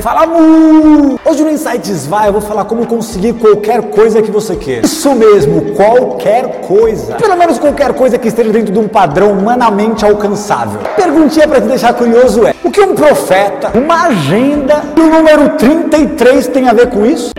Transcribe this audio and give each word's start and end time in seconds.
Fala 0.00 0.26
muito! 0.26 1.20
Hoje 1.24 1.42
no 1.42 1.50
Insights 1.50 2.06
Vai 2.06 2.28
eu 2.28 2.32
vou 2.32 2.40
falar 2.40 2.64
como 2.64 2.86
conseguir 2.86 3.32
qualquer 3.34 3.82
coisa 3.90 4.22
que 4.22 4.30
você 4.30 4.54
quer. 4.54 4.84
Isso 4.84 5.12
mesmo, 5.14 5.72
qualquer 5.74 6.60
coisa. 6.60 7.16
Pelo 7.16 7.36
menos 7.36 7.58
qualquer 7.58 7.92
coisa 7.92 8.16
que 8.16 8.28
esteja 8.28 8.52
dentro 8.52 8.72
de 8.72 8.78
um 8.78 8.86
padrão 8.86 9.32
humanamente 9.32 10.04
alcançável. 10.04 10.80
Perguntinha 10.96 11.48
para 11.48 11.60
te 11.60 11.66
deixar 11.66 11.94
curioso 11.94 12.46
é: 12.46 12.54
o 12.62 12.70
que 12.70 12.80
um 12.80 12.94
profeta, 12.94 13.72
uma 13.76 14.06
agenda 14.06 14.82
e 14.96 15.00
o 15.00 15.10
número 15.10 15.50
33 15.56 16.46
tem 16.48 16.68
a 16.68 16.72
ver 16.72 16.88
com 16.90 17.04
isso? 17.04 17.32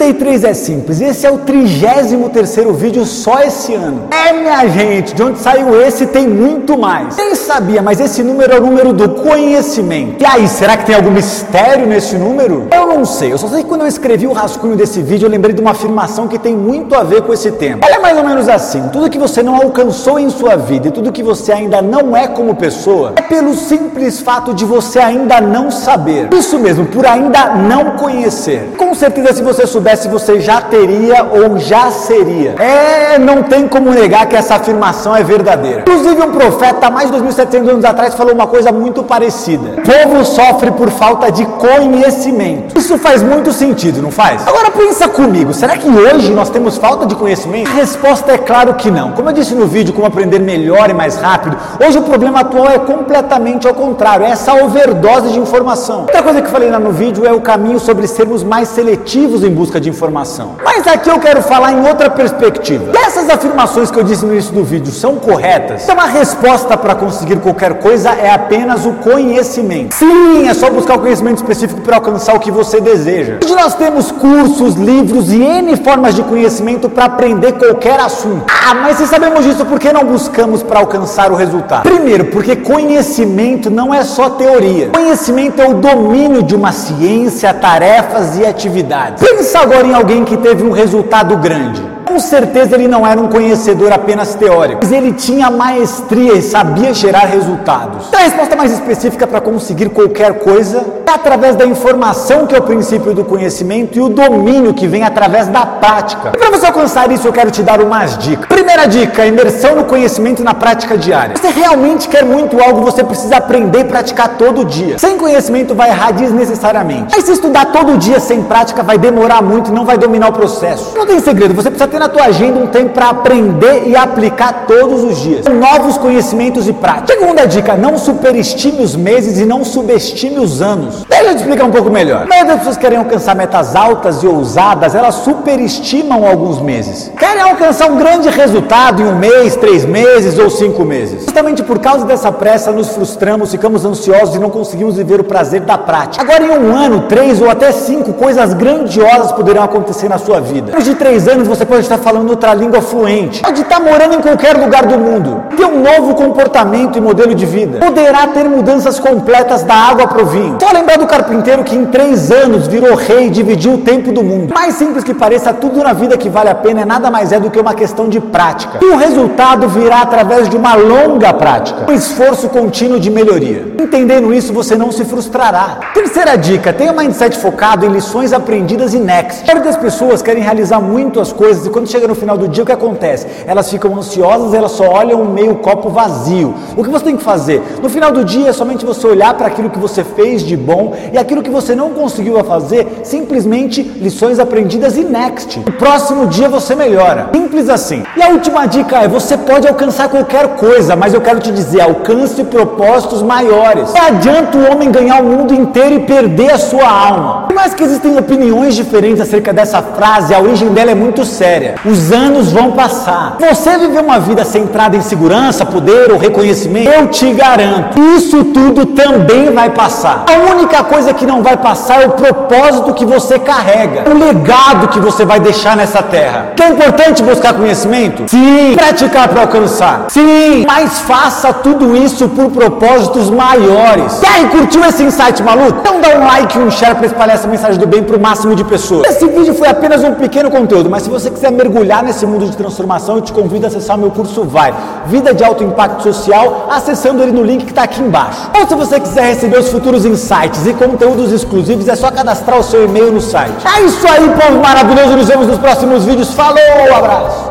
33 0.00 0.44
é 0.44 0.54
simples, 0.54 0.98
esse 0.98 1.26
é 1.26 1.30
o 1.30 1.36
33 1.36 2.74
vídeo 2.74 3.04
só 3.04 3.40
esse 3.40 3.74
ano. 3.74 4.08
É, 4.10 4.32
minha 4.32 4.66
gente, 4.66 5.14
de 5.14 5.22
onde 5.22 5.38
saiu 5.38 5.78
esse 5.78 6.06
tem 6.06 6.26
muito 6.26 6.78
mais. 6.78 7.18
Nem 7.18 7.34
sabia, 7.34 7.82
mas 7.82 8.00
esse 8.00 8.22
número 8.22 8.50
é 8.50 8.58
o 8.58 8.62
número 8.62 8.94
do 8.94 9.10
conhecimento. 9.10 10.22
E 10.22 10.24
aí, 10.24 10.48
será 10.48 10.78
que 10.78 10.86
tem 10.86 10.94
algum 10.94 11.10
mistério 11.10 11.86
nesse 11.86 12.16
número? 12.16 12.66
Eu 12.74 12.86
não 12.86 13.04
sei, 13.04 13.30
eu 13.30 13.36
só 13.36 13.46
sei 13.48 13.62
que 13.62 13.68
quando 13.68 13.82
eu 13.82 13.86
escrevi 13.86 14.26
o 14.26 14.32
rascunho 14.32 14.74
desse 14.74 15.02
vídeo, 15.02 15.26
eu 15.26 15.30
lembrei 15.30 15.54
de 15.54 15.60
uma 15.60 15.72
afirmação 15.72 16.26
que 16.26 16.38
tem 16.38 16.56
muito 16.56 16.94
a 16.94 17.02
ver 17.02 17.20
com 17.20 17.34
esse 17.34 17.50
tema. 17.52 17.80
Ela 17.84 17.96
é 17.96 17.98
mais 17.98 18.16
ou 18.16 18.24
menos 18.24 18.48
assim: 18.48 18.88
tudo 18.88 19.10
que 19.10 19.18
você 19.18 19.42
não 19.42 19.56
alcançou 19.56 20.18
em 20.18 20.30
sua 20.30 20.56
vida 20.56 20.88
e 20.88 20.90
tudo 20.90 21.12
que 21.12 21.22
você 21.22 21.52
ainda 21.52 21.82
não 21.82 22.16
é 22.16 22.26
como 22.26 22.54
pessoa, 22.54 23.12
é 23.16 23.22
pelo 23.22 23.54
simples 23.54 24.20
fato 24.20 24.54
de 24.54 24.64
você 24.64 24.98
ainda 24.98 25.42
não 25.42 25.70
saber. 25.70 26.30
Isso 26.32 26.58
mesmo, 26.58 26.86
por 26.86 27.04
ainda 27.04 27.54
não 27.54 27.98
conhecer. 27.98 28.72
Com 28.78 28.94
certeza, 28.94 29.34
se 29.34 29.42
você 29.42 29.66
soubesse, 29.90 30.08
você 30.08 30.40
já 30.40 30.60
teria 30.60 31.24
ou 31.24 31.58
já 31.58 31.90
seria. 31.90 32.54
É, 32.58 33.18
não 33.18 33.42
tem 33.42 33.66
como 33.66 33.90
negar 33.90 34.26
que 34.26 34.36
essa 34.36 34.56
afirmação 34.56 35.14
é 35.14 35.22
verdadeira. 35.22 35.80
Inclusive, 35.80 36.22
um 36.22 36.30
profeta, 36.30 36.90
mais 36.90 37.10
de 37.10 37.16
2.700 37.16 37.68
anos 37.68 37.84
atrás, 37.84 38.14
falou 38.14 38.34
uma 38.34 38.46
coisa 38.46 38.70
muito 38.70 39.02
parecida: 39.02 39.76
o 39.78 39.82
povo 39.82 40.24
sofre 40.24 40.70
por 40.72 40.90
falta 40.90 41.30
de 41.30 41.44
conhecimento. 41.46 42.78
Isso 42.78 42.98
faz 42.98 43.22
muito 43.22 43.52
sentido, 43.52 44.02
não 44.02 44.10
faz? 44.10 44.46
Agora 44.46 44.70
pensa 44.70 45.08
comigo: 45.08 45.52
será 45.52 45.76
que 45.76 45.88
hoje 45.88 46.32
nós 46.32 46.50
temos 46.50 46.76
falta 46.76 47.06
de 47.06 47.14
conhecimento? 47.14 47.70
A 47.70 47.74
resposta 47.74 48.32
é 48.32 48.38
claro 48.38 48.74
que 48.74 48.90
não. 48.90 49.12
Como 49.12 49.28
eu 49.28 49.32
disse 49.32 49.54
no 49.54 49.66
vídeo, 49.66 49.92
como 49.92 50.06
aprender 50.06 50.38
melhor 50.38 50.90
e 50.90 50.94
mais 50.94 51.16
rápido, 51.16 51.56
hoje 51.84 51.98
o 51.98 52.02
problema 52.02 52.40
atual 52.40 52.68
é 52.68 52.78
completamente 52.78 53.66
ao 53.66 53.74
contrário: 53.74 54.24
é 54.24 54.30
essa 54.30 54.54
overdose 54.54 55.32
de 55.32 55.38
informação. 55.38 56.02
Outra 56.02 56.22
coisa 56.22 56.40
que 56.40 56.46
eu 56.46 56.52
falei 56.52 56.70
lá 56.70 56.78
no 56.78 56.92
vídeo 56.92 57.26
é 57.26 57.32
o 57.32 57.40
caminho 57.40 57.78
sobre 57.78 58.06
sermos 58.06 58.42
mais 58.44 58.68
seletivos 58.68 59.42
em 59.42 59.50
busca 59.50 59.79
de 59.80 59.88
informação. 59.88 60.56
Mas 60.64 60.86
aqui 60.86 61.08
eu 61.08 61.18
quero 61.18 61.42
falar 61.42 61.72
em 61.72 61.86
outra 61.86 62.10
perspectiva. 62.10 62.92
Essas 62.96 63.28
afirmações 63.28 63.90
que 63.90 63.98
eu 63.98 64.04
disse 64.04 64.24
no 64.24 64.32
início 64.32 64.52
do 64.52 64.62
vídeo 64.62 64.92
são 64.92 65.16
corretas? 65.16 65.84
Então 65.84 65.98
a 65.98 66.06
resposta 66.06 66.76
para 66.76 66.94
conseguir 66.94 67.36
qualquer 67.36 67.74
coisa 67.74 68.10
é 68.10 68.32
apenas 68.32 68.86
o 68.86 68.92
conhecimento. 68.94 69.94
Sim, 69.94 70.48
é 70.48 70.54
só 70.54 70.70
buscar 70.70 70.96
o 70.96 71.00
conhecimento 71.00 71.38
específico 71.38 71.80
para 71.80 71.96
alcançar 71.96 72.34
o 72.34 72.40
que 72.40 72.50
você 72.50 72.80
deseja. 72.80 73.38
Hoje 73.42 73.54
nós 73.54 73.74
temos 73.74 74.12
cursos, 74.12 74.74
livros 74.74 75.32
e 75.32 75.42
N 75.42 75.76
formas 75.76 76.14
de 76.14 76.22
conhecimento 76.22 76.88
para 76.88 77.06
aprender 77.06 77.52
qualquer 77.52 77.98
assunto. 77.98 78.44
Ah, 78.48 78.74
mas 78.74 78.98
se 78.98 79.06
sabemos 79.06 79.44
disso, 79.44 79.64
por 79.64 79.78
que 79.78 79.92
não 79.92 80.04
buscamos 80.04 80.62
para 80.62 80.80
alcançar 80.80 81.32
o 81.32 81.34
resultado? 81.34 81.82
Primeiro, 81.82 82.26
porque 82.26 82.56
conhecimento 82.56 83.70
não 83.70 83.92
é 83.92 84.04
só 84.04 84.30
teoria. 84.30 84.88
Conhecimento 84.90 85.60
é 85.60 85.68
o 85.68 85.74
domínio 85.74 86.42
de 86.42 86.54
uma 86.54 86.72
ciência, 86.72 87.52
tarefas 87.54 88.38
e 88.38 88.46
atividades. 88.46 89.22
Pensa 89.26 89.60
agora 89.70 89.86
em 89.86 89.94
alguém 89.94 90.24
que 90.24 90.36
teve 90.36 90.64
um 90.64 90.72
resultado 90.72 91.36
grande. 91.36 91.80
Com 92.10 92.18
certeza 92.18 92.74
ele 92.74 92.88
não 92.88 93.06
era 93.06 93.20
um 93.20 93.28
conhecedor 93.28 93.92
apenas 93.92 94.34
teórico, 94.34 94.80
mas 94.82 94.90
ele 94.90 95.12
tinha 95.12 95.48
maestria 95.48 96.32
e 96.32 96.42
sabia 96.42 96.92
gerar 96.92 97.20
resultados. 97.20 98.06
Então 98.08 98.18
a 98.18 98.24
resposta 98.24 98.56
mais 98.56 98.72
específica 98.72 99.28
para 99.28 99.40
conseguir 99.40 99.90
qualquer 99.90 100.40
coisa 100.40 100.84
é 101.06 101.10
através 101.10 101.54
da 101.54 101.64
informação, 101.64 102.48
que 102.48 102.54
é 102.54 102.58
o 102.58 102.62
princípio 102.62 103.14
do 103.14 103.24
conhecimento, 103.24 103.96
e 103.96 104.00
o 104.00 104.08
domínio 104.08 104.74
que 104.74 104.88
vem 104.88 105.04
através 105.04 105.46
da 105.46 105.64
prática. 105.64 106.32
E 106.34 106.38
para 106.38 106.50
você 106.50 106.66
alcançar 106.66 107.10
isso, 107.12 107.28
eu 107.28 107.32
quero 107.32 107.50
te 107.50 107.62
dar 107.62 107.80
umas 107.80 108.18
dicas. 108.18 108.46
Primeira 108.46 108.86
dica: 108.86 109.24
imersão 109.24 109.76
no 109.76 109.84
conhecimento 109.84 110.42
na 110.42 110.52
prática 110.52 110.98
diária. 110.98 111.36
Se 111.36 111.42
você 111.42 111.60
realmente 111.60 112.08
quer 112.08 112.24
muito 112.24 112.60
algo, 112.60 112.82
você 112.82 113.04
precisa 113.04 113.36
aprender 113.36 113.80
e 113.80 113.84
praticar 113.84 114.36
todo 114.36 114.64
dia. 114.64 114.98
Sem 114.98 115.16
conhecimento 115.16 115.76
vai 115.76 115.90
errar 115.90 116.10
desnecessariamente. 116.10 117.14
Mas 117.14 117.24
se 117.24 117.32
estudar 117.32 117.66
todo 117.66 117.96
dia 117.96 118.18
sem 118.18 118.42
prática, 118.42 118.82
vai 118.82 118.98
demorar 118.98 119.42
muito 119.42 119.70
e 119.70 119.72
não 119.72 119.84
vai 119.84 119.96
dominar 119.96 120.28
o 120.28 120.32
processo. 120.32 120.92
Não 120.96 121.06
tem 121.06 121.20
segredo, 121.20 121.54
você 121.54 121.70
precisa 121.70 121.88
ter 121.88 121.99
na 122.00 122.08
tua 122.08 122.24
agenda 122.24 122.58
um 122.58 122.66
tempo 122.66 122.94
para 122.94 123.10
aprender 123.10 123.82
e 123.86 123.94
aplicar 123.94 124.64
todos 124.66 125.04
os 125.04 125.18
dias. 125.18 125.44
Novos 125.44 125.98
conhecimentos 125.98 126.66
e 126.66 126.72
práticas. 126.72 127.18
Segunda 127.18 127.46
dica, 127.46 127.76
não 127.76 127.98
superestime 127.98 128.82
os 128.82 128.96
meses 128.96 129.38
e 129.38 129.44
não 129.44 129.62
subestime 129.62 130.38
os 130.38 130.62
anos. 130.62 131.04
Deixa 131.06 131.24
eu 131.24 131.34
te 131.34 131.40
explicar 131.40 131.66
um 131.66 131.70
pouco 131.70 131.90
melhor. 131.90 132.22
A 132.22 132.26
maioria 132.26 132.56
pessoas 132.56 132.78
querem 132.78 132.96
alcançar 132.96 133.36
metas 133.36 133.76
altas 133.76 134.22
e 134.22 134.26
ousadas, 134.26 134.94
elas 134.94 135.16
superestimam 135.16 136.26
alguns 136.26 136.58
meses. 136.60 137.12
Querem 137.18 137.42
alcançar 137.42 137.90
um 137.90 137.98
grande 137.98 138.30
resultado 138.30 139.02
em 139.02 139.04
um 139.04 139.16
mês, 139.16 139.56
três 139.56 139.84
meses 139.84 140.38
ou 140.38 140.48
cinco 140.48 140.84
meses. 140.84 141.24
Justamente 141.24 141.62
por 141.62 141.78
causa 141.80 142.06
dessa 142.06 142.32
pressa, 142.32 142.72
nos 142.72 142.88
frustramos, 142.88 143.50
ficamos 143.50 143.84
ansiosos 143.84 144.36
e 144.36 144.38
não 144.38 144.48
conseguimos 144.48 144.96
viver 144.96 145.20
o 145.20 145.24
prazer 145.24 145.60
da 145.60 145.76
prática. 145.76 146.22
Agora, 146.22 146.42
em 146.42 146.50
um 146.50 146.74
ano, 146.74 147.02
três 147.02 147.42
ou 147.42 147.50
até 147.50 147.70
cinco, 147.72 148.14
coisas 148.14 148.54
grandiosas 148.54 149.32
poderão 149.32 149.62
acontecer 149.62 150.08
na 150.08 150.16
sua 150.16 150.40
vida. 150.40 150.66
Depois 150.66 150.84
de 150.84 150.94
três 150.94 151.28
anos, 151.28 151.46
você 151.46 151.66
pode 151.66 151.89
estar 151.94 151.98
falando 151.98 152.30
outra 152.30 152.54
língua 152.54 152.80
fluente, 152.80 153.42
pode 153.42 153.62
estar 153.62 153.80
morando 153.80 154.14
em 154.14 154.20
qualquer 154.20 154.56
lugar 154.56 154.86
do 154.86 154.96
mundo, 154.96 155.42
ter 155.56 155.64
um 155.64 155.82
novo 155.82 156.14
comportamento 156.14 156.96
e 156.96 157.00
modelo 157.00 157.34
de 157.34 157.44
vida, 157.44 157.78
poderá 157.78 158.28
ter 158.28 158.44
mudanças 158.44 159.00
completas 159.00 159.64
da 159.64 159.74
água 159.74 160.06
para 160.06 160.22
o 160.22 160.26
vinho. 160.26 160.56
Só 160.60 160.72
lembrar 160.72 160.98
do 160.98 161.06
carpinteiro 161.06 161.64
que 161.64 161.74
em 161.74 161.86
três 161.86 162.30
anos 162.30 162.68
virou 162.68 162.94
rei 162.94 163.26
e 163.26 163.30
dividiu 163.30 163.74
o 163.74 163.78
tempo 163.78 164.12
do 164.12 164.22
mundo. 164.22 164.54
Mais 164.54 164.74
simples 164.74 165.02
que 165.02 165.12
pareça, 165.12 165.52
tudo 165.52 165.82
na 165.82 165.92
vida 165.92 166.16
que 166.16 166.28
vale 166.28 166.48
a 166.48 166.54
pena 166.54 166.82
é 166.82 166.84
nada 166.84 167.10
mais 167.10 167.32
é 167.32 167.40
do 167.40 167.50
que 167.50 167.58
uma 167.58 167.74
questão 167.74 168.08
de 168.08 168.20
prática. 168.20 168.78
E 168.80 168.84
o 168.84 168.96
resultado 168.96 169.68
virá 169.68 170.02
através 170.02 170.48
de 170.48 170.56
uma 170.56 170.74
longa 170.74 171.32
prática, 171.32 171.90
um 171.90 171.94
esforço 171.94 172.48
contínuo 172.48 173.00
de 173.00 173.10
melhoria. 173.10 173.74
Entendendo 173.80 174.32
isso, 174.32 174.52
você 174.52 174.76
não 174.76 174.92
se 174.92 175.04
frustrará. 175.04 175.78
Terceira 175.92 176.36
dica: 176.36 176.72
tenha 176.72 176.92
um 176.92 176.96
mindset 176.96 177.36
focado 177.36 177.84
em 177.84 177.88
lições 177.88 178.32
aprendidas 178.32 178.94
e 178.94 178.98
next. 178.98 179.42
A 179.42 179.54
maioria 179.54 179.72
das 179.72 179.80
pessoas 179.80 180.22
querem 180.22 180.42
realizar 180.42 180.80
muito 180.80 181.18
as 181.18 181.32
coisas 181.32 181.66
e 181.66 181.70
chega 181.88 182.06
no 182.06 182.14
final 182.14 182.36
do 182.36 182.48
dia, 182.48 182.62
o 182.62 182.66
que 182.66 182.72
acontece? 182.72 183.26
Elas 183.46 183.70
ficam 183.70 183.96
ansiosas, 183.96 184.54
elas 184.54 184.72
só 184.72 184.84
olham 184.88 185.24
meio 185.24 185.56
copo 185.56 185.88
vazio. 185.88 186.54
O 186.76 186.82
que 186.82 186.90
você 186.90 187.04
tem 187.04 187.16
que 187.16 187.22
fazer? 187.22 187.62
No 187.82 187.88
final 187.88 188.12
do 188.12 188.24
dia 188.24 188.48
é 188.48 188.52
somente 188.52 188.84
você 188.84 189.06
olhar 189.06 189.34
para 189.34 189.46
aquilo 189.46 189.70
que 189.70 189.78
você 189.78 190.02
fez 190.02 190.42
de 190.42 190.56
bom 190.56 190.94
e 191.12 191.18
aquilo 191.18 191.42
que 191.42 191.50
você 191.50 191.74
não 191.74 191.90
conseguiu 191.90 192.42
fazer, 192.44 193.00
simplesmente 193.04 193.82
lições 193.82 194.38
aprendidas 194.38 194.96
e 194.96 195.04
next. 195.04 195.60
No 195.60 195.72
próximo 195.72 196.26
dia 196.26 196.48
você 196.48 196.74
melhora. 196.74 197.30
Simples 197.32 197.68
assim. 197.68 198.02
E 198.16 198.22
a 198.22 198.28
última 198.28 198.66
dica 198.66 198.98
é: 198.98 199.08
você 199.08 199.36
pode 199.36 199.66
alcançar 199.66 200.08
qualquer 200.08 200.56
coisa, 200.56 200.96
mas 200.96 201.14
eu 201.14 201.20
quero 201.20 201.40
te 201.40 201.50
dizer, 201.50 201.80
alcance 201.80 202.42
propósitos 202.44 203.22
maiores. 203.22 203.92
Não 203.92 204.02
adianta 204.02 204.58
o 204.58 204.72
homem 204.72 204.90
ganhar 204.90 205.22
o 205.22 205.24
mundo 205.24 205.54
inteiro 205.54 205.94
e 205.96 206.00
perder 206.00 206.52
a 206.52 206.58
sua 206.58 206.88
alma. 206.88 207.39
Por 207.50 207.56
mais 207.56 207.74
que 207.74 207.82
existem 207.82 208.16
opiniões 208.16 208.76
diferentes 208.76 209.20
acerca 209.20 209.52
dessa 209.52 209.82
frase, 209.82 210.32
a 210.32 210.38
origem 210.38 210.68
dela 210.68 210.92
é 210.92 210.94
muito 210.94 211.24
séria. 211.24 211.74
Os 211.84 212.12
anos 212.12 212.52
vão 212.52 212.70
passar. 212.70 213.38
Você 213.40 213.76
viver 213.76 214.04
uma 214.04 214.20
vida 214.20 214.44
centrada 214.44 214.96
em 214.96 215.00
segurança, 215.00 215.66
poder 215.66 216.12
ou 216.12 216.16
reconhecimento, 216.16 216.88
eu 216.88 217.08
te 217.08 217.32
garanto, 217.32 217.98
isso 218.16 218.44
tudo 218.44 218.86
também 218.86 219.52
vai 219.52 219.68
passar. 219.68 220.26
A 220.28 220.52
única 220.52 220.84
coisa 220.84 221.12
que 221.12 221.26
não 221.26 221.42
vai 221.42 221.56
passar 221.56 222.02
é 222.02 222.06
o 222.06 222.12
propósito 222.12 222.94
que 222.94 223.04
você 223.04 223.36
carrega, 223.36 224.08
o 224.08 224.16
legado 224.16 224.86
que 224.86 225.00
você 225.00 225.24
vai 225.24 225.40
deixar 225.40 225.76
nessa 225.76 226.04
terra. 226.04 226.52
Que 226.54 226.62
é 226.62 226.68
importante 226.68 227.20
buscar 227.20 227.54
conhecimento? 227.54 228.28
Sim. 228.28 228.76
Praticar 228.76 229.26
para 229.26 229.40
alcançar? 229.40 230.04
Sim. 230.08 230.64
Mas 230.68 231.00
faça 231.00 231.52
tudo 231.52 231.96
isso 231.96 232.28
por 232.28 232.48
propósitos 232.52 233.28
maiores. 233.28 234.22
E 234.22 234.26
aí, 234.26 234.48
curtiu 234.50 234.84
esse 234.84 235.02
insight 235.02 235.42
maluco? 235.42 235.80
Então 235.80 236.00
dá 236.00 236.10
um 236.10 236.24
like 236.24 236.56
e 236.56 236.62
um 236.62 236.70
share 236.70 236.94
para 236.94 237.06
espalhar 237.06 237.39
essa 237.40 237.48
mensagem 237.48 237.78
do 237.78 237.86
bem 237.86 238.02
para 238.02 238.16
o 238.16 238.20
máximo 238.20 238.54
de 238.54 238.62
pessoas. 238.62 239.08
Esse 239.08 239.26
vídeo 239.26 239.54
foi 239.54 239.68
apenas 239.68 240.04
um 240.04 240.14
pequeno 240.14 240.50
conteúdo, 240.50 240.90
mas 240.90 241.02
se 241.02 241.10
você 241.10 241.30
quiser 241.30 241.50
mergulhar 241.50 242.02
nesse 242.02 242.26
mundo 242.26 242.46
de 242.46 242.56
transformação, 242.56 243.16
eu 243.16 243.22
te 243.22 243.32
convido 243.32 243.64
a 243.64 243.68
acessar 243.68 243.96
o 243.96 244.00
meu 244.00 244.10
curso 244.10 244.44
Vai, 244.44 244.74
Vida 245.06 245.32
de 245.32 245.42
Alto 245.42 245.64
Impacto 245.64 246.02
Social, 246.02 246.68
acessando 246.70 247.22
ele 247.22 247.32
no 247.32 247.42
link 247.42 247.64
que 247.64 247.70
está 247.70 247.84
aqui 247.84 248.02
embaixo. 248.02 248.50
Ou 248.58 248.68
se 248.68 248.74
você 248.74 249.00
quiser 249.00 249.24
receber 249.24 249.58
os 249.58 249.70
futuros 249.70 250.04
insights 250.04 250.66
e 250.66 250.74
conteúdos 250.74 251.32
exclusivos, 251.32 251.88
é 251.88 251.96
só 251.96 252.10
cadastrar 252.10 252.58
o 252.58 252.62
seu 252.62 252.84
e-mail 252.84 253.10
no 253.10 253.20
site. 253.20 253.66
É 253.66 253.82
isso 253.82 254.06
aí, 254.06 254.28
povo 254.28 254.60
maravilhoso. 254.60 255.16
Nos 255.16 255.28
vemos 255.28 255.46
nos 255.46 255.58
próximos 255.58 256.04
vídeos. 256.04 256.34
Falou, 256.34 256.58
abraço. 256.94 257.50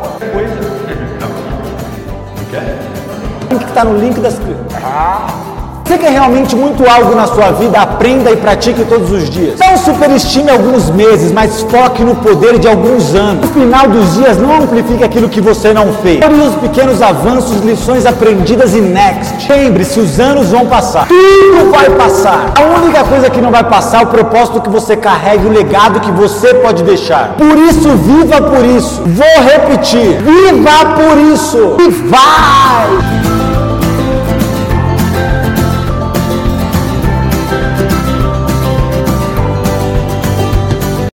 O 3.50 3.54
link 3.54 3.64
que 3.64 3.64
está 3.64 3.84
no 3.84 3.98
link 3.98 4.20
da 4.20 4.28
descrição. 4.28 5.49
Você 5.90 5.98
quer 5.98 6.12
realmente 6.12 6.54
muito 6.54 6.88
algo 6.88 7.16
na 7.16 7.26
sua 7.26 7.50
vida, 7.50 7.80
aprenda 7.80 8.30
e 8.30 8.36
pratique 8.36 8.84
todos 8.84 9.10
os 9.10 9.28
dias. 9.28 9.58
Não 9.58 9.76
superestime 9.76 10.48
alguns 10.48 10.88
meses, 10.88 11.32
mas 11.32 11.62
foque 11.62 12.04
no 12.04 12.14
poder 12.14 12.60
de 12.60 12.68
alguns 12.68 13.12
anos. 13.12 13.50
No 13.50 13.60
final 13.60 13.88
dos 13.88 14.14
dias, 14.14 14.38
não 14.38 14.62
amplifique 14.62 15.02
aquilo 15.02 15.28
que 15.28 15.40
você 15.40 15.74
não 15.74 15.92
fez. 15.94 16.24
Olhe 16.24 16.42
os 16.42 16.54
pequenos 16.54 17.02
avanços, 17.02 17.60
lições 17.62 18.06
aprendidas 18.06 18.72
e 18.72 18.80
next. 18.80 19.50
Lembre-se, 19.50 19.98
os 19.98 20.20
anos 20.20 20.50
vão 20.50 20.64
passar. 20.66 21.08
Tudo 21.08 21.72
vai 21.72 21.90
passar. 21.90 22.52
A 22.54 22.80
única 22.80 23.02
coisa 23.02 23.28
que 23.28 23.40
não 23.40 23.50
vai 23.50 23.64
passar 23.64 24.02
é 24.02 24.04
o 24.04 24.06
propósito 24.06 24.60
que 24.60 24.70
você 24.70 24.96
carrega, 24.96 25.48
o 25.48 25.50
legado 25.50 25.98
que 25.98 26.12
você 26.12 26.54
pode 26.54 26.84
deixar. 26.84 27.34
Por 27.36 27.58
isso, 27.58 27.88
viva 27.96 28.40
por 28.40 28.64
isso. 28.64 29.02
Vou 29.06 29.44
repetir. 29.44 30.22
Viva 30.22 30.94
por 30.94 31.18
isso. 31.34 31.76
E 31.80 31.90
vai! 31.90 33.19